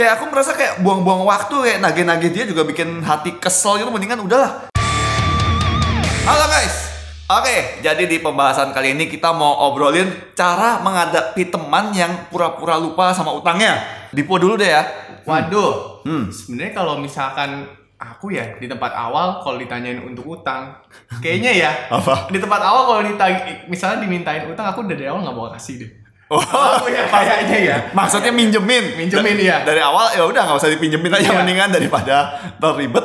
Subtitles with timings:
[0.00, 4.24] kayak aku merasa kayak buang-buang waktu kayak nagih-nagih dia juga bikin hati kesel gitu mendingan
[4.24, 4.72] udahlah
[6.24, 6.88] halo guys
[7.30, 13.14] Oke, jadi di pembahasan kali ini kita mau obrolin cara menghadapi teman yang pura-pura lupa
[13.14, 13.78] sama utangnya.
[14.10, 14.82] Dipo dulu deh ya.
[15.22, 16.26] Waduh, Hmm.
[16.26, 20.74] sebenarnya kalau misalkan aku ya di tempat awal kalau ditanyain untuk utang,
[21.22, 22.26] kayaknya ya Apa?
[22.34, 25.90] di tempat awal kalau ditanya misalnya dimintain utang aku dari awal nggak mau kasih deh.
[26.30, 27.76] Oh, Aku ya kayaknya ya.
[27.90, 28.94] maksudnya minjemin.
[28.94, 29.60] Minjemin, iya.
[29.60, 31.34] Dari awal ya udah nggak usah dipinjemin aja Iya.
[31.34, 32.16] mendingan daripada
[32.54, 33.02] terlibat.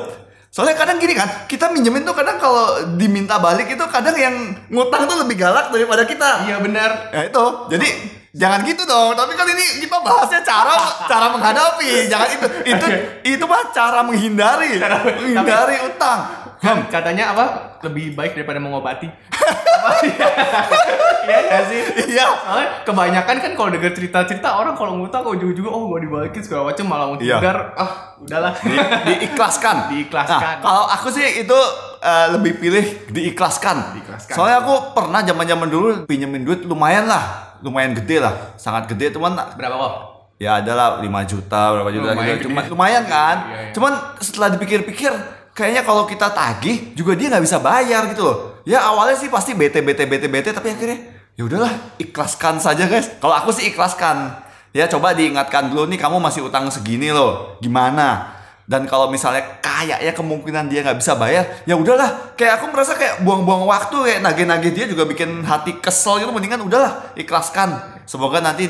[0.47, 2.63] Soalnya kadang gini kan, kita minjemin tuh kadang kalau
[2.95, 4.35] diminta balik itu kadang yang
[4.69, 6.45] ngutang tuh lebih galak daripada kita.
[6.45, 7.09] Iya benar.
[7.09, 7.43] Ya itu.
[7.67, 7.87] Jadi
[8.31, 9.17] jangan gitu dong.
[9.17, 10.77] Tapi kan ini kita bahasnya cara
[11.09, 12.05] cara menghadapi.
[12.05, 12.85] Jangan itu itu
[13.25, 14.77] itu mah cara menghindari.
[14.77, 16.19] Cara- menghindari utang.
[16.55, 17.45] Kan katanya apa?
[17.81, 19.09] Lebih baik daripada mengobati.
[21.25, 21.81] Iya nggak sih?
[22.13, 22.25] Iya.
[22.37, 26.85] Soalnya kebanyakan kan kalau denger cerita-cerita orang kalau ngutang ujung-ujungnya oh gak dibalikin segala macam
[26.85, 27.37] malah mau Iya.
[27.75, 28.75] ah udahlah Di,
[29.09, 29.75] diikhlaskan.
[29.91, 30.55] Diikhlaskan.
[30.59, 31.59] Nah, kalau aku sih itu
[31.99, 33.97] eh, lebih pilih diikhlaskan.
[33.99, 34.35] Diikhlaskan.
[34.37, 39.33] Soalnya aku pernah zaman-zaman dulu pinjemin duit lumayan lah, lumayan gede lah, sangat gede teman.
[39.33, 39.93] berapa kok?
[40.35, 42.51] Ya adalah 5 juta, berapa juta Lumayan gitu.
[42.51, 43.37] Cuma lumayan kan.
[43.47, 43.71] Iya, iya.
[43.71, 45.11] Cuman setelah dipikir-pikir
[45.55, 48.37] kayaknya kalau kita tagih juga dia nggak bisa bayar gitu loh.
[48.67, 53.11] Ya awalnya sih pasti bete bete bete bete tapi akhirnya ya udahlah ikhlaskan saja guys.
[53.19, 54.43] Kalau aku sih ikhlaskan.
[54.75, 57.55] Ya coba diingatkan dulu nih kamu masih utang segini loh.
[57.63, 58.35] Gimana?
[58.65, 62.33] Dan kalau misalnya kayaknya kemungkinan dia nggak bisa bayar, ya udahlah.
[62.33, 66.33] Kayak aku merasa kayak buang-buang waktu kayak nagih-nagih dia juga bikin hati kesel gitu.
[66.33, 68.01] Mendingan udahlah ikhlaskan.
[68.03, 68.67] Semoga nanti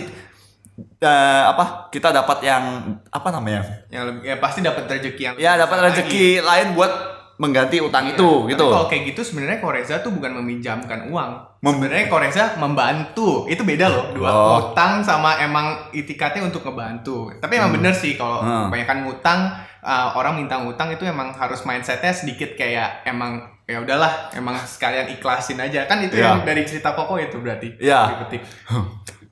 [0.99, 3.87] eh, apa kita dapat yang apa namanya?
[3.87, 5.87] Yang lebih ya pasti dapat rezeki yang Ya dapat lagi.
[6.03, 6.91] rezeki lain buat
[7.35, 8.65] mengganti utang itu Tapi gitu.
[8.65, 11.31] Kalau kayak gitu sebenarnya Koreza tuh bukan meminjamkan uang.
[11.59, 13.43] Mem- sebenarnya Koreza membantu.
[13.45, 14.05] Itu beda loh.
[14.11, 14.49] Dua Oh.
[14.65, 17.27] utang sama emang itikatnya untuk ngebantu.
[17.35, 18.67] Tapi emang bener sih kalau Hmm.
[18.67, 19.39] kebanyakan ngutang
[19.81, 25.09] uh, orang minta ngutang itu emang harus mindsetnya sedikit kayak emang ya udahlah emang sekalian
[25.09, 26.31] ikhlasin aja kan itu Iya.
[26.31, 28.15] yang dari cerita Koko itu berarti Iya.
[28.15, 28.41] dipetik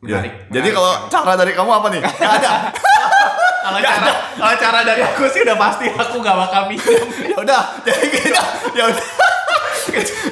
[0.04, 0.20] Ya.
[0.20, 2.04] Menarik, Jadi kalau cara dari kamu apa nih?
[2.36, 2.52] Ada.
[3.64, 7.00] Kalau cara kalau cara dari aku sih udah pasti aku gak bakal pinjam
[7.32, 8.30] ya udah, jadi gini.
[8.76, 9.06] Ya udah.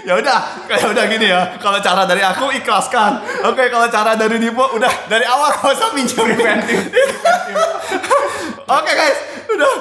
[0.08, 1.42] ya udah, kayak udah gini ya.
[1.62, 3.24] Kalau cara dari aku ikhlaskan.
[3.48, 6.28] Oke, kalau cara dari Dipo udah dari awal gak usah pinjam.
[6.28, 6.92] preventif
[8.68, 9.18] Oke guys,
[9.52, 9.74] udah.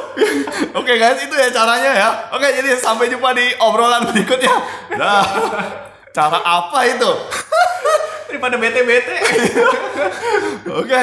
[0.78, 2.08] Oke guys, itu ya caranya ya.
[2.34, 4.54] Oke, jadi sampai jumpa di obrolan berikutnya.
[4.94, 5.24] Dah.
[6.10, 7.10] Cara apa itu?
[8.40, 9.16] daripada bete-bete
[10.80, 11.02] Oke.